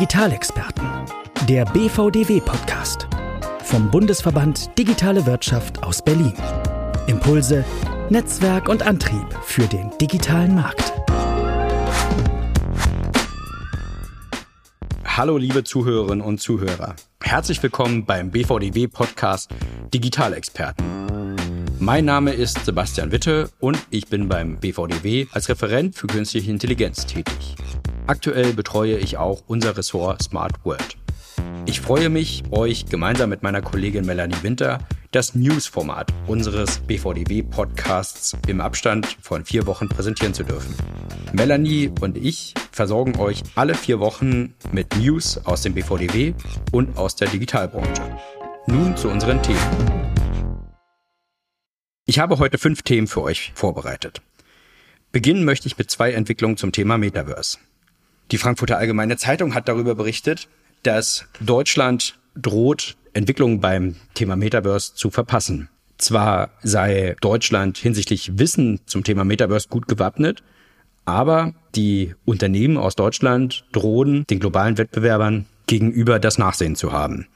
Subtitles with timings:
[0.00, 0.88] Digitalexperten.
[1.46, 3.06] Der BVDW-Podcast.
[3.64, 6.32] Vom Bundesverband Digitale Wirtschaft aus Berlin.
[7.06, 7.66] Impulse,
[8.08, 10.94] Netzwerk und Antrieb für den digitalen Markt.
[15.04, 16.96] Hallo liebe Zuhörerinnen und Zuhörer.
[17.22, 19.50] Herzlich willkommen beim BVDW-Podcast
[19.92, 20.82] Digitalexperten.
[21.78, 27.04] Mein Name ist Sebastian Witte und ich bin beim BVDW als Referent für künstliche Intelligenz
[27.04, 27.59] tätig.
[28.10, 30.96] Aktuell betreue ich auch unser Ressort Smart World.
[31.66, 34.80] Ich freue mich, euch gemeinsam mit meiner Kollegin Melanie Winter
[35.12, 40.74] das News-Format unseres BVDW-Podcasts im Abstand von vier Wochen präsentieren zu dürfen.
[41.32, 46.34] Melanie und ich versorgen euch alle vier Wochen mit News aus dem BVDW
[46.72, 48.18] und aus der Digitalbranche.
[48.66, 50.10] Nun zu unseren Themen.
[52.06, 54.20] Ich habe heute fünf Themen für euch vorbereitet.
[55.12, 57.58] Beginnen möchte ich mit zwei Entwicklungen zum Thema Metaverse.
[58.30, 60.48] Die Frankfurter Allgemeine Zeitung hat darüber berichtet,
[60.82, 65.68] dass Deutschland droht, Entwicklungen beim Thema Metaverse zu verpassen.
[65.98, 70.42] Zwar sei Deutschland hinsichtlich Wissen zum Thema Metaverse gut gewappnet,
[71.04, 77.26] aber die Unternehmen aus Deutschland drohen den globalen Wettbewerbern gegenüber das Nachsehen zu haben.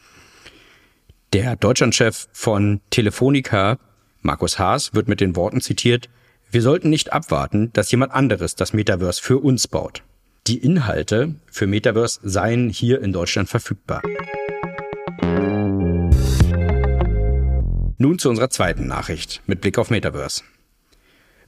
[1.33, 3.79] Der Deutschlandchef von Telefonica,
[4.23, 6.09] Markus Haas, wird mit den Worten zitiert,
[6.53, 10.05] wir sollten nicht abwarten, dass jemand anderes das Metaverse für uns baut.
[10.47, 14.03] Die Inhalte für Metaverse seien hier in Deutschland verfügbar.
[17.97, 20.43] Nun zu unserer zweiten Nachricht mit Blick auf Metaverse.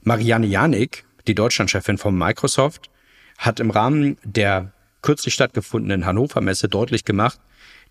[0.01, 2.89] Marianne Janik, die Deutschlandchefin von Microsoft,
[3.37, 7.39] hat im Rahmen der kürzlich stattgefundenen Hannover Messe deutlich gemacht,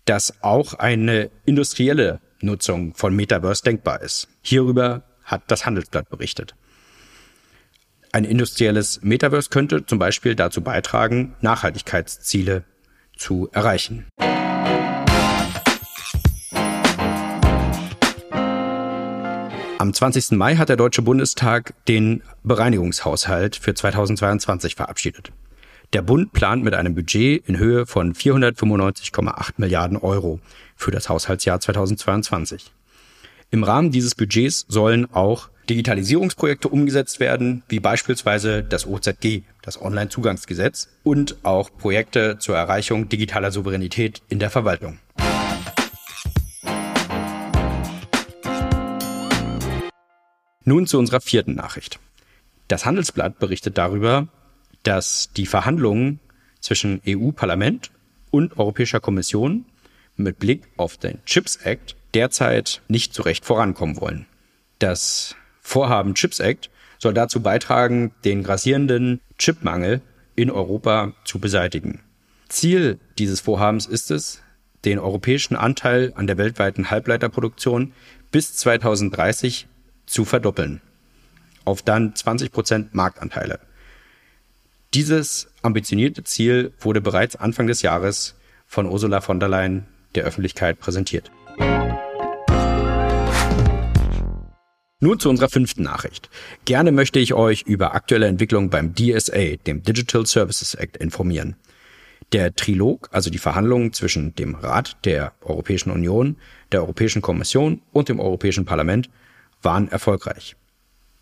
[0.03, 4.27] dass auch eine industrielle Nutzung von Metaverse denkbar ist.
[4.41, 6.53] Hierüber hat das Handelsblatt berichtet.
[8.13, 12.63] Ein industrielles Metaverse könnte zum Beispiel dazu beitragen, Nachhaltigkeitsziele
[13.17, 14.05] zu erreichen.
[19.79, 20.31] Am 20.
[20.31, 25.31] Mai hat der Deutsche Bundestag den Bereinigungshaushalt für 2022 verabschiedet.
[25.93, 30.39] Der Bund plant mit einem Budget in Höhe von 495,8 Milliarden Euro
[30.75, 32.73] für das Haushaltsjahr 2022.
[33.51, 40.89] Im Rahmen dieses Budgets sollen auch Digitalisierungsprojekte umgesetzt werden, wie beispielsweise das OZG, das Onlinezugangsgesetz,
[41.03, 44.99] und auch Projekte zur Erreichung digitaler Souveränität in der Verwaltung.
[50.63, 51.99] Nun zu unserer vierten Nachricht.
[52.67, 54.27] Das Handelsblatt berichtet darüber,
[54.83, 56.19] dass die Verhandlungen
[56.59, 57.91] zwischen EU-Parlament
[58.31, 59.65] und Europäischer Kommission
[60.17, 64.25] mit Blick auf den Chips Act derzeit nicht so recht vorankommen wollen.
[64.79, 65.35] Das
[65.67, 69.99] Vorhaben Chips Act soll dazu beitragen, den grassierenden Chipmangel
[70.33, 71.99] in Europa zu beseitigen.
[72.47, 74.41] Ziel dieses Vorhabens ist es,
[74.85, 77.91] den europäischen Anteil an der weltweiten Halbleiterproduktion
[78.31, 79.67] bis 2030
[80.05, 80.81] zu verdoppeln,
[81.65, 83.59] auf dann 20 Prozent Marktanteile.
[84.93, 88.35] Dieses ambitionierte Ziel wurde bereits Anfang des Jahres
[88.67, 89.85] von Ursula von der Leyen
[90.15, 91.29] der Öffentlichkeit präsentiert.
[94.99, 96.27] Nun zu unserer fünften Nachricht.
[96.65, 101.55] Gerne möchte ich euch über aktuelle Entwicklungen beim DSA, dem Digital Services Act, informieren.
[102.31, 106.37] Der Trilog, also die Verhandlungen zwischen dem Rat der Europäischen Union,
[106.71, 109.11] der Europäischen Kommission und dem Europäischen Parlament,
[109.61, 110.55] waren erfolgreich.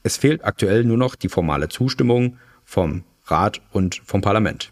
[0.04, 4.72] Es fehlt aktuell nur noch die formale Zustimmung vom Rat und vom Parlament.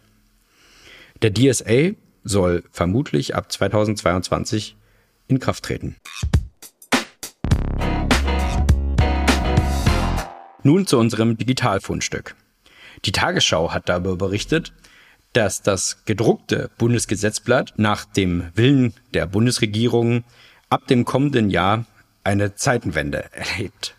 [1.21, 1.91] Der DSA
[2.23, 4.77] soll vermutlich ab 2022
[5.27, 5.97] in Kraft treten.
[10.63, 12.35] Nun zu unserem Digitalfundstück.
[13.05, 14.71] Die Tagesschau hat darüber berichtet,
[15.33, 20.23] dass das gedruckte Bundesgesetzblatt nach dem Willen der Bundesregierung
[20.69, 21.85] ab dem kommenden Jahr
[22.23, 23.95] eine Zeitenwende erlebt.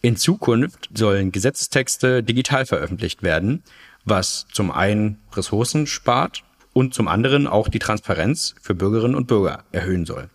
[0.00, 3.62] In Zukunft sollen Gesetzestexte digital veröffentlicht werden,
[4.04, 9.64] was zum einen Ressourcen spart und zum anderen auch die Transparenz für Bürgerinnen und Bürger
[9.72, 10.30] erhöhen soll.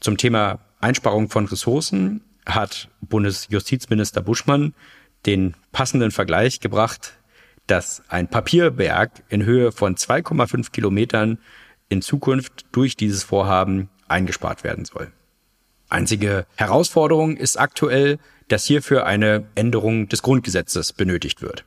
[0.00, 4.74] Zum Thema Einsparung von Ressourcen hat Bundesjustizminister Buschmann
[5.26, 7.18] den passenden Vergleich gebracht,
[7.66, 11.38] dass ein Papierberg in Höhe von 2,5 Kilometern
[11.88, 15.12] in Zukunft durch dieses Vorhaben eingespart werden soll.
[15.88, 18.18] Einzige Herausforderung ist aktuell,
[18.48, 21.64] dass hierfür eine Änderung des Grundgesetzes benötigt wird.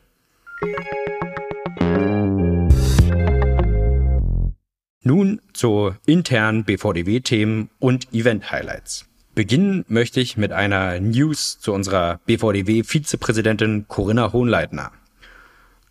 [5.04, 9.11] Nun zu internen BVDW-Themen und Event-Highlights.
[9.34, 14.92] Beginnen möchte ich mit einer News zu unserer BVDW-Vizepräsidentin Corinna Hohnleitner.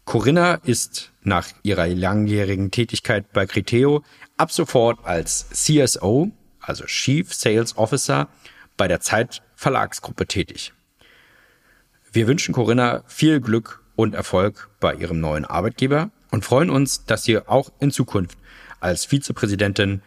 [0.05, 4.05] Corinna ist nach ihrer langjährigen Tätigkeit bei Criteo
[4.37, 8.29] ab sofort als CSO, also Chief Sales Officer,
[8.77, 10.75] bei der Zeit Verlagsgruppe tätig.
[12.13, 17.25] Wir wünschen Corinna viel Glück und Erfolg bei ihrem neuen Arbeitgeber und freuen uns, dass
[17.25, 18.37] sie auch in Zukunft
[18.81, 20.03] als Vizepräsidentin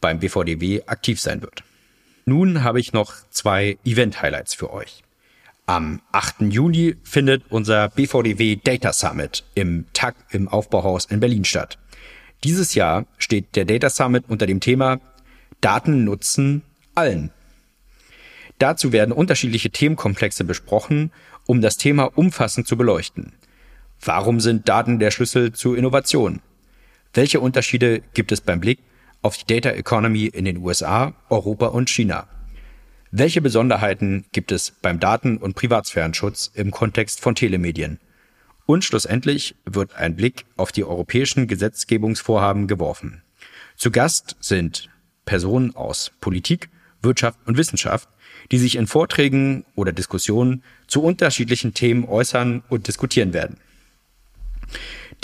[0.00, 1.64] beim BVDW aktiv sein wird.
[2.28, 5.02] Nun habe ich noch zwei Event-Highlights für euch.
[5.64, 6.42] Am 8.
[6.52, 11.78] Juni findet unser BVDW Data Summit im TAG im Aufbauhaus in Berlin statt.
[12.44, 15.00] Dieses Jahr steht der Data Summit unter dem Thema
[15.62, 16.62] Daten nutzen
[16.94, 17.30] allen.
[18.58, 21.12] Dazu werden unterschiedliche Themenkomplexe besprochen,
[21.46, 23.32] um das Thema umfassend zu beleuchten.
[24.04, 26.42] Warum sind Daten der Schlüssel zu Innovation?
[27.14, 28.80] Welche Unterschiede gibt es beim Blick
[29.22, 32.28] auf die Data Economy in den USA, Europa und China?
[33.10, 38.00] Welche Besonderheiten gibt es beim Daten- und Privatsphärenschutz im Kontext von Telemedien?
[38.66, 43.22] Und schlussendlich wird ein Blick auf die europäischen Gesetzgebungsvorhaben geworfen.
[43.76, 44.90] Zu Gast sind
[45.24, 46.68] Personen aus Politik,
[47.00, 48.08] Wirtschaft und Wissenschaft,
[48.50, 53.58] die sich in Vorträgen oder Diskussionen zu unterschiedlichen Themen äußern und diskutieren werden.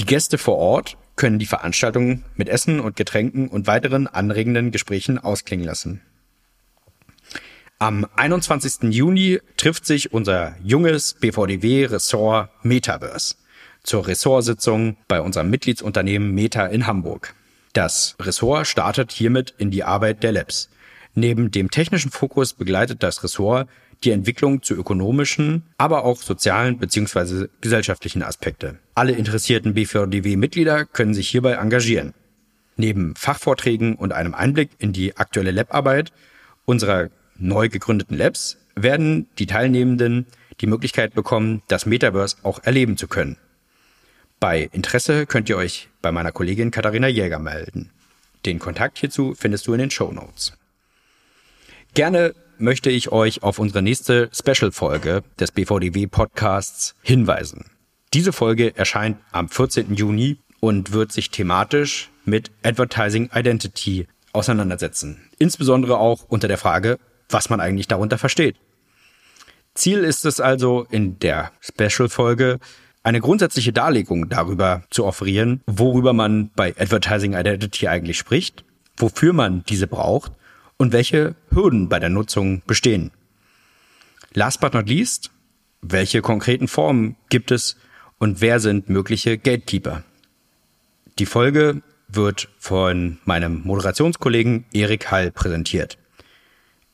[0.00, 5.18] Die Gäste vor Ort können die Veranstaltung mit Essen und Getränken und weiteren anregenden Gesprächen
[5.18, 6.00] ausklingen lassen.
[7.78, 8.94] Am 21.
[8.94, 13.34] Juni trifft sich unser junges BVDW-Ressort Metaverse
[13.82, 17.34] zur Ressortsitzung bei unserem Mitgliedsunternehmen Meta in Hamburg.
[17.74, 20.70] Das Ressort startet hiermit in die Arbeit der Labs.
[21.14, 23.68] Neben dem technischen Fokus begleitet das Ressort
[24.04, 27.48] die Entwicklung zu ökonomischen, aber auch sozialen bzw.
[27.60, 28.78] gesellschaftlichen Aspekte.
[28.94, 32.14] Alle interessierten BVDW-Mitglieder können sich hierbei engagieren.
[32.76, 36.12] Neben Fachvorträgen und einem Einblick in die aktuelle Lab-Arbeit
[36.64, 40.26] unserer neu gegründeten Labs werden die Teilnehmenden
[40.60, 43.36] die Möglichkeit bekommen, das Metaverse auch erleben zu können.
[44.40, 47.90] Bei Interesse könnt ihr euch bei meiner Kollegin Katharina Jäger melden.
[48.44, 50.52] Den Kontakt hierzu findest du in den Show Notes.
[51.94, 57.66] Gerne möchte ich euch auf unsere nächste Special-Folge des BVDW Podcasts hinweisen.
[58.12, 59.94] Diese Folge erscheint am 14.
[59.94, 65.30] Juni und wird sich thematisch mit Advertising Identity auseinandersetzen.
[65.38, 66.98] Insbesondere auch unter der Frage,
[67.28, 68.56] was man eigentlich darunter versteht.
[69.74, 72.58] Ziel ist es also in der Special-Folge,
[73.04, 78.64] eine grundsätzliche Darlegung darüber zu offerieren, worüber man bei Advertising Identity eigentlich spricht,
[78.96, 80.32] wofür man diese braucht
[80.76, 83.10] und welche Hürden bei der Nutzung bestehen.
[84.32, 85.30] Last but not least,
[85.80, 87.76] welche konkreten Formen gibt es
[88.18, 90.02] und wer sind mögliche Gatekeeper?
[91.18, 95.98] Die Folge wird von meinem Moderationskollegen Erik Hall präsentiert.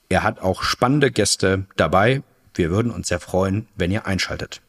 [0.08, 2.22] Er hat auch spannende Gäste dabei.
[2.54, 4.60] Wir würden uns sehr freuen, wenn ihr einschaltet.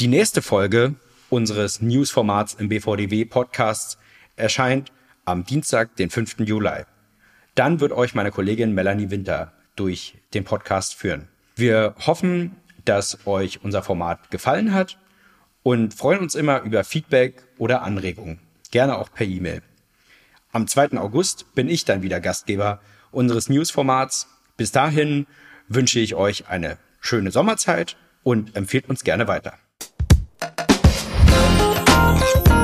[0.00, 0.94] Die nächste Folge
[1.28, 3.98] unseres Newsformats im BVDW Podcasts
[4.36, 4.90] erscheint
[5.24, 6.40] am Dienstag, den 5.
[6.40, 6.84] Juli.
[7.58, 11.26] Dann wird euch meine Kollegin Melanie Winter durch den Podcast führen.
[11.56, 14.96] Wir hoffen, dass euch unser Format gefallen hat
[15.64, 18.38] und freuen uns immer über Feedback oder Anregungen.
[18.70, 19.62] Gerne auch per E-Mail.
[20.52, 20.98] Am 2.
[20.98, 25.26] August bin ich dann wieder Gastgeber unseres Newsformats bis dahin
[25.66, 29.54] wünsche ich euch eine schöne Sommerzeit und empfehlt uns gerne weiter.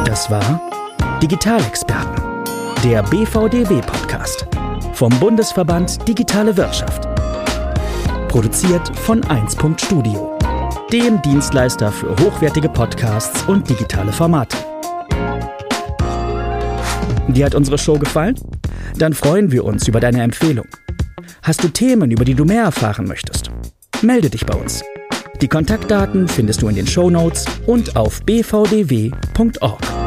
[0.05, 0.71] Das war
[1.21, 2.45] Digitalexperten,
[2.85, 4.47] der BVDW-Podcast
[4.93, 7.09] vom Bundesverband Digitale Wirtschaft.
[8.29, 9.57] Produziert von 1.
[9.77, 10.39] Studio,
[10.93, 14.57] dem Dienstleister für hochwertige Podcasts und digitale Formate.
[17.29, 18.35] Dir hat unsere Show gefallen?
[18.97, 20.67] Dann freuen wir uns über deine Empfehlung.
[21.43, 23.51] Hast du Themen, über die du mehr erfahren möchtest?
[24.03, 24.83] Melde dich bei uns.
[25.41, 30.04] Die Kontaktdaten findest du in den Show Notes und auf bvdw.org.